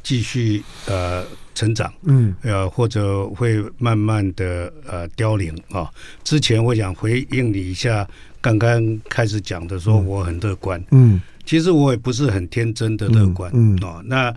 [0.02, 1.26] 继续呃
[1.60, 1.92] 成长？
[2.04, 5.90] 嗯，呃，或者会慢慢的呃凋零啊？
[6.24, 8.08] 之前我想回应你一下，
[8.40, 14.34] 刚刚开始讲的说我很乐观，嗯，其实我也不是很天真的乐观，嗯哦，那。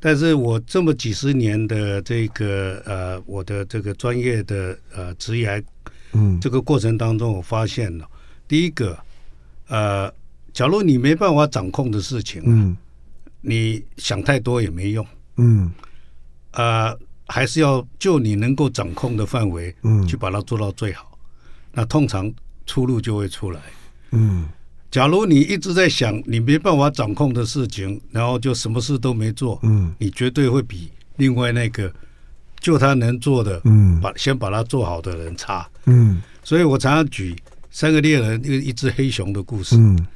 [0.00, 5.60] 但是我这么几十年的这个呃，我的这个专业的呃职业，
[6.12, 8.06] 嗯，这个过程当中，我发现了
[8.46, 8.96] 第一个，
[9.66, 10.08] 呃，
[10.52, 12.76] 假如你没办法掌控的事情，嗯，
[13.40, 15.04] 你想太多也没用，
[15.36, 15.68] 嗯，
[16.52, 21.18] 呃，还是要就你能够掌控的范围，嗯，去把它做到最好，
[21.72, 22.32] 那通常
[22.66, 23.60] 出路就会出来，
[24.12, 24.48] 嗯。
[24.90, 31.92] 假如你一直在想你没办法掌控的事情，然后就什么事都没做，嗯，你绝对会比另外那个
[32.58, 37.36] 就他能做的，嗯，把先把它做好的人差，嗯，所以我常常举
[37.70, 40.06] 三个猎人一个一只黑熊的故事，嗯，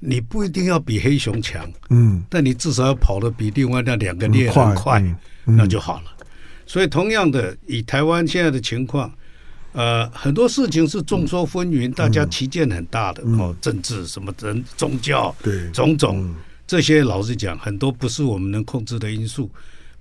[0.00, 5.00] 你不一定要比黑熊强，嗯，但你至少要跑得比另外那两个猎人快，
[5.46, 6.10] 嗯，那就好了。
[6.66, 9.12] 所以同样的，以台湾现在的情况。
[9.74, 16.36] 呃，很多事情是众说纷纭，嗯、大家旗见很大的、嗯、哦，政治什么人、宗教，对，种种、嗯、
[16.66, 19.50] 这些，老实讲，很多不是我们能控制的因素。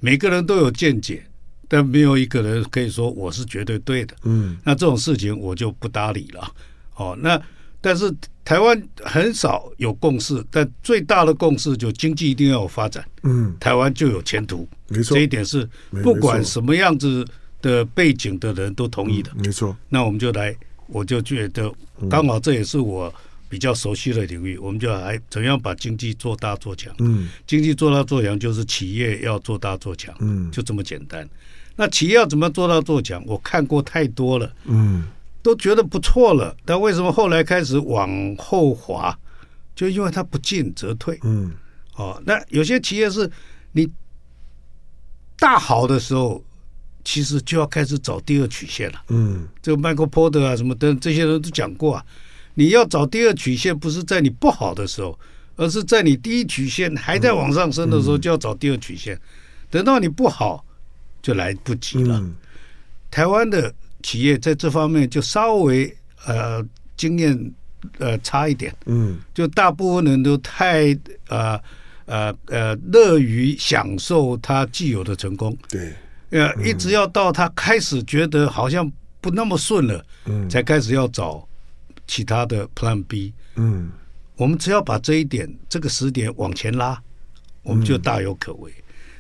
[0.02, 1.26] 每个人都有见解，
[1.70, 4.14] 但没有一个人可以说我是绝对对的。
[4.24, 6.52] 嗯，那这种事情我就不搭理了。
[6.96, 7.42] 哦，那
[7.80, 8.14] 但是
[8.44, 13.04] 台湾很少有共识，但最大的共识就经济一定要有发展。
[13.24, 14.68] 嗯，台湾就有前途。
[14.88, 15.68] 没错，这一点是
[16.04, 17.26] 不管什么样子。
[17.62, 19.78] 的背景的人都同意的，嗯、没错。
[19.88, 20.52] 那我们就来，
[20.88, 21.72] 我就觉得
[22.10, 23.14] 刚好这也是我
[23.48, 24.56] 比较熟悉的领域。
[24.56, 26.92] 嗯、我们就来怎样把经济做大做强。
[26.98, 30.12] 嗯，经济做大做强就是企业要做大做强。
[30.22, 31.30] 嗯，就这么简单。
[31.76, 33.24] 那企业要怎么做大做强？
[33.28, 34.52] 我看过太多了。
[34.66, 35.04] 嗯，
[35.42, 36.56] 都觉得不错了。
[36.66, 39.18] 但为什么后来开始往后滑？
[39.74, 41.18] 就因为它不进则退。
[41.24, 41.52] 嗯，
[41.96, 43.30] 哦，那有些企业是
[43.72, 43.90] 你
[45.38, 46.44] 大好的时候，
[47.04, 49.02] 其实就要开始找第二曲线了。
[49.08, 52.06] 嗯，这个 Michael Porter 啊，什么等这些人都讲过啊，
[52.54, 55.18] 你要找第二曲线，不是在你不好的时候，
[55.56, 59.20] 而是在你第一曲线还在往上升的时候，就要找第二曲线。
[59.72, 60.64] 等到你不好，
[61.22, 62.24] 就来不及了。
[63.10, 65.96] 台湾的企业在这方面就稍微
[66.26, 66.64] 呃
[66.98, 67.54] 经验
[67.98, 70.98] 呃差一点，嗯，就大部分人都太
[71.30, 71.60] 呃
[72.06, 75.94] 呃呃乐于享受他既有的成功，对，
[76.30, 81.48] 呃，一直要到他开始觉得好像不那么顺了，嗯，才开始要找
[82.06, 83.90] 其他的 Plan B，嗯，
[84.36, 87.02] 我们只要把这一点这个时点往前拉，
[87.64, 88.72] 我们就大有可为。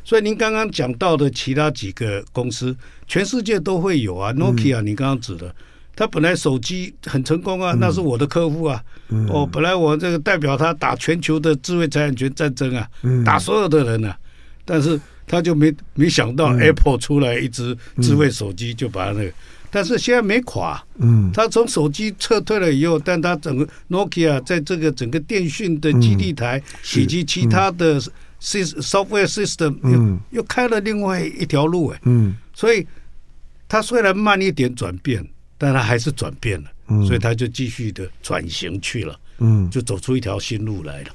[0.03, 2.75] 所以您刚刚讲到的其他几个公司，
[3.07, 4.33] 全世界都会有啊。
[4.33, 5.53] Nokia，你刚刚指的，
[5.95, 8.83] 他本来手机很成功啊，那是我的客户啊。
[9.29, 12.89] 哦，本来我这个代表他打全球的智慧财产权战争啊，
[13.23, 14.17] 打所有的人啊。
[14.65, 19.31] 但是他就没没想到 Apple 出来一只智慧手机，就把他那个。
[19.69, 26.61] 但是现在没垮，嗯，他从手机撤退了以后，但他整个 Nokia 在这个整个电讯的基地台
[26.97, 28.01] 以及其他的。
[28.41, 32.85] Software system 又又开了另外一条路哎，嗯，所以
[33.67, 35.25] 它虽然慢一点转变，
[35.57, 41.09] 但它还是转变了，嗯，所以它就继续的转型去了，嗯，就走出一条新路来了。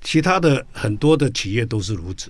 [0.00, 2.28] 其他的很多的企业都是如此。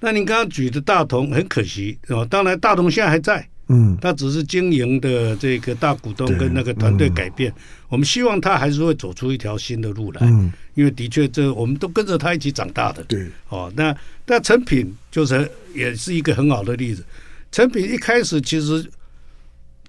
[0.00, 3.48] 那你刚刚举的大同很可惜哦，当然大同现在还在。
[3.68, 7.52] 嗯，他只是经营的这个大股东跟那个团队改变，
[7.88, 10.20] 我们希望他还是会走出一条新的路来。
[10.24, 13.02] 嗯，因为的确这我们都跟着他一起长大的。
[13.04, 13.96] 对，哦，那
[14.26, 17.04] 那成品就是也是一个很好的例子。
[17.50, 18.84] 成品一开始其实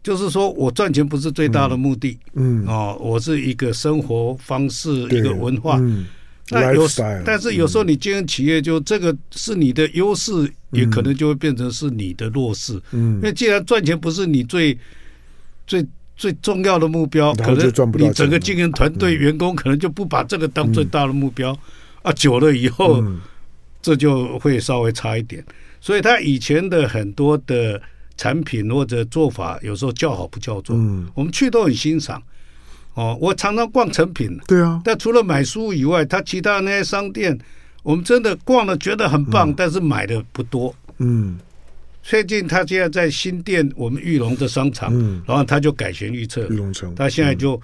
[0.03, 2.17] 就是说我赚钱不是最大的目的。
[2.33, 5.81] 嗯，哦，我是一个生活方式，一个文化。
[6.51, 6.87] 那有，
[7.25, 10.31] 但是有时候你经营企业，就这个是你的优势，
[10.71, 12.79] 也可能就会变成是你的弱势。
[12.91, 14.77] 嗯，因为既然赚钱不是你最
[15.65, 15.83] 最
[16.15, 17.67] 最重要的目标，可能
[17.97, 21.57] 你整个经营团队、员工可能就不把这个当最大的目标。
[22.03, 23.03] 啊，久了以后，
[23.81, 25.43] 这就会稍微差一点。
[25.81, 27.81] 所以他以前的很多的
[28.17, 30.75] 产品或者做法，有时候叫好不叫座。
[30.75, 32.21] 嗯，我们去都很欣赏。
[32.95, 37.37] 哦，我常常逛成品，对啊，但除了买书以外，他其他那些商店，
[37.83, 40.73] 我们真的逛了觉得很棒，嗯、但是买的不多。
[40.99, 41.37] 嗯，
[42.01, 47.61] 最近他现在在新店我们玉龙的商场，嗯、然后他就改弦易辙，玉龙城，他现在就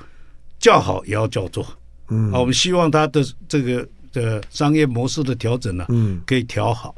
[0.60, 1.66] 叫好也要叫座。
[2.10, 6.94] 嗯，啊，我们希望他的这个的商业模式的调整呢，嗯，可以调好。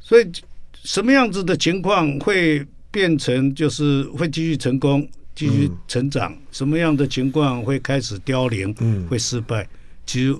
[0.00, 0.30] 所以
[0.74, 5.08] 什么样子的情况会变成就是会继续成功？
[5.36, 8.74] 继续成长，什么样的情况会开始凋零？
[8.80, 9.68] 嗯，会失败。
[10.06, 10.34] 其实，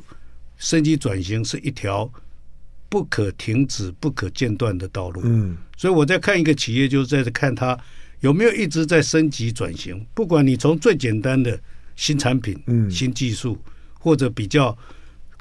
[0.56, 2.10] 升级转型是一条
[2.88, 5.20] 不可停止、不可间断的道路。
[5.24, 7.78] 嗯，所以我在看一个企业，就是在看它
[8.20, 10.02] 有没有一直在升级转型。
[10.14, 11.60] 不管你从最简单的
[11.94, 13.58] 新产品、嗯，新技术，
[14.00, 14.76] 或者比较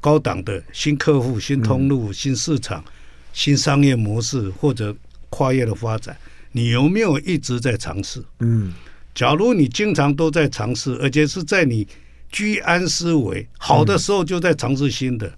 [0.01, 2.84] 高档的新客户、新通路、新市场、
[3.32, 4.93] 新商业模式，或者
[5.30, 6.18] 跨越的发展，
[6.51, 8.22] 你有没有一直在尝试？
[8.39, 8.74] 嗯。
[9.16, 11.88] 假如你经常都在尝试，而且是在你
[12.30, 15.34] 居安思危好的时候就在尝试新的，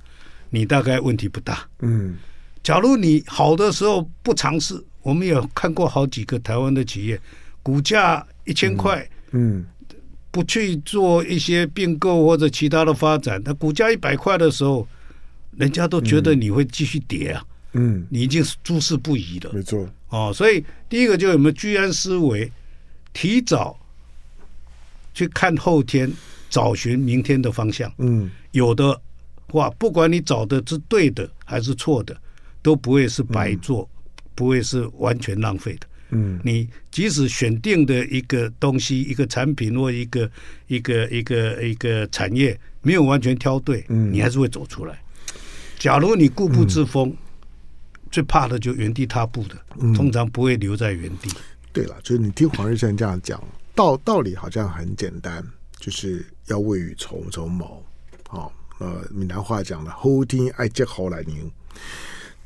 [0.49, 1.69] 你大概问题不大。
[1.81, 2.17] 嗯，
[2.63, 7.21] 假如你好的时候不尝试，我们也看过好几个台湾的企业，
[7.61, 9.63] 股价一千块，嗯，
[10.31, 14.87] 不去做一些并购或者其他的发展，那股价一百块的时候，
[15.55, 17.45] 人家都觉得你会继续跌啊。
[17.73, 19.51] 嗯，你已经是诸事不宜了。
[19.53, 19.87] 没错。
[20.09, 22.51] 哦，所以第一个就有没有居安思危。
[23.17, 23.75] 提早
[25.11, 26.07] 去看后天，
[26.51, 27.91] 找寻明天的方向。
[27.97, 28.95] 嗯，有的
[29.47, 32.15] 话，不管你找的是对的还是错的，
[32.61, 33.89] 都不会是白做，
[34.35, 35.87] 不会是完全浪费的。
[36.11, 40.29] 嗯，你即使选定的一个东西、一个产品或一个
[40.67, 45.01] 一个一个一个产业没有完全挑对，嗯，你还是会走出来。
[45.79, 47.11] 假如你固步自封，
[48.11, 49.55] 最怕的就原地踏步的，
[49.95, 51.31] 通常不会留在原地。
[51.77, 53.39] 对了，就是你听黄日升这样讲，
[53.75, 55.45] 道道理好像很简单，
[55.77, 57.83] 就是要未雨绸缪缪。
[58.27, 61.35] 好，呃，闽南话讲的“后天爱接好来牛”，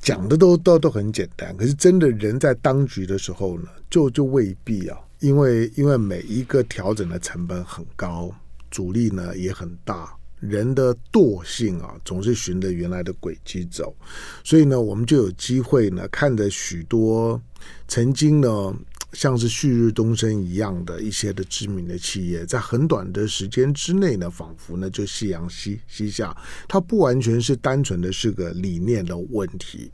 [0.04, 1.56] 讲的都都都很简单。
[1.56, 8.30] 可是真的人在当局的时候呢，就就未必啊，因为因为每一个调整的成本很高，
[8.70, 13.96] 阻力呢也很大，人的惰性啊总是循着原来的轨迹走，
[14.44, 17.42] 所以呢，我们就有机会呢看着许多
[17.88, 18.76] 曾经呢。
[19.14, 26.36] 像是旭日东升一样的一些的知名的企业，在很短的时间之内呢，仿佛呢就夕阳西西下。
[26.68, 29.92] 它不完全是单纯的是个理念的问题，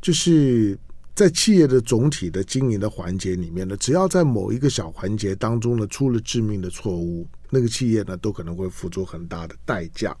[0.00, 0.78] 就是。
[1.16, 10.14] 在企业的总体的经营的环节里面呢，只要在某一个小环节当中呢出了致命的错误，那个企业呢都可能会付出很大的代价。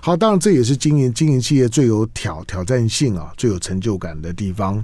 [0.00, 4.82] 好，当然这也是经营经营企业最有挑挑战性啊、最有成就感的地方。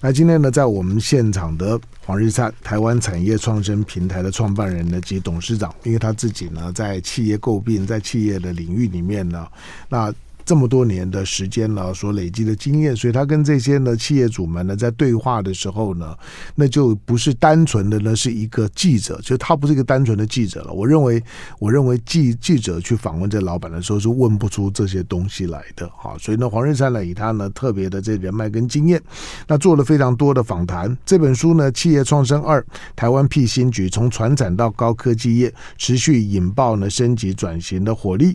[0.00, 9.46] 那今天呢，在我们现场的黄日灿，台湾产业创生平台的创办人呢及董事长，因为他自己呢在企业诟病，在企业的领域里面呢，
[9.88, 10.12] 那。
[10.48, 16.16] 这么多年的时间了，所累积的经验，所以他跟这些呢企业主们呢在对话的时候呢，
[16.54, 20.72] 那就不是单纯的呢是一个记者，就他不是一个单纯的记者了。
[20.72, 21.22] 我认为，
[21.58, 25.86] 我认为记记者去访问这老板的时候是问不出这些东西来的。
[25.94, 28.98] 好，所以呢，黄日山呢以他呢特别的这人脉跟经验，
[29.46, 30.96] 那做了非常多的访谈。
[31.04, 32.64] 这本书呢，《企业创生二：
[32.96, 38.32] 台湾 P 新局：从传产到高科技业，持续引爆呢升级转型的火力》。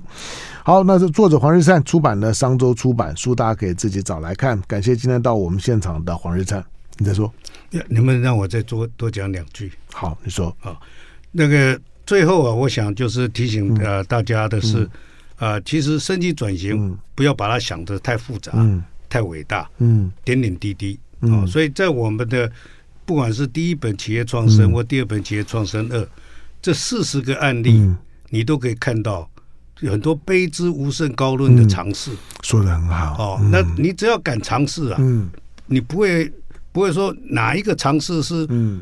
[0.64, 4.62] 好，那是作者黄日灿出版的商周出版书，大家可以自己找来看。
[4.68, 6.62] 感谢今天到我们现场的黄日灿，
[6.98, 7.34] 你再说，
[7.88, 9.72] 能不能让我再多多讲两句？
[9.94, 10.54] 好，你说。
[10.62, 10.78] 啊，
[11.32, 15.52] 那个最后啊，我想就是提醒呃大家的是，啊、嗯。
[15.54, 21.00] 呃，其实升级转型不要把它想得太复杂、嗯、太伟大，嗯，点点滴滴。
[21.22, 21.46] 啊。
[21.48, 22.52] 所以在我们的
[23.06, 26.08] 不管是第一本企业创生或第二本企业创生二，
[26.62, 27.90] 这四十个案例，
[28.30, 29.30] 你都可以看到。
[29.80, 32.12] 有很多卑之无甚高论的尝试，
[32.42, 33.16] 说的很好。
[33.18, 33.42] 哦。
[33.52, 35.30] 那你只要敢尝试啊，嗯，
[35.68, 36.32] 你不会
[36.72, 38.82] 不会说哪一个尝试是嗯。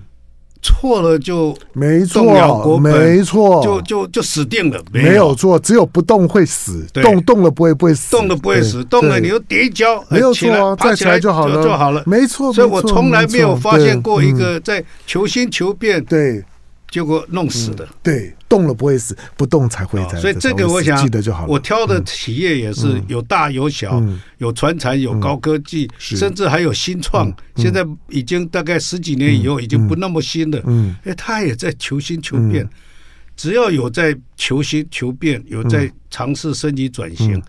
[0.63, 5.33] 错了就没错，没错，就就就死定了，没有。
[5.33, 12.53] 错，只有不动会死，动动了不会不会死，动了不会死，动了你又跌一跤，没有错，再起来就好了，就好了，没错。
[12.53, 16.45] 所以我从来没有发现过一个在求新求变，对。
[16.91, 20.19] 结果弄死的，对，动了不会死，不动才会在。
[20.19, 21.47] 所以这个我想记得就好了。
[21.47, 24.03] 我挑的企业也是有大有小，
[24.39, 27.33] 有传产，有高科技，甚至还有新创。
[27.55, 30.61] 现在已经大概十几年以后，已经不那么新了。
[30.65, 32.69] 嗯，哎，他也在求新求变。
[33.37, 37.41] 只要有在求新求变，有在尝试升级转型。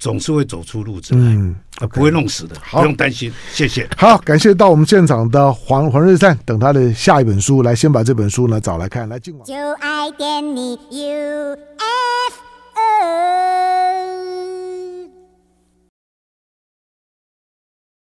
[0.00, 1.54] 总是会走出路子嗯
[1.90, 3.88] 不会弄死的不用担心谢谢。
[3.96, 11.56] 好感谢到我们现场的黄黄日善等他的下一本书来先把这本书呢找来看来今晚就爱点你 ufo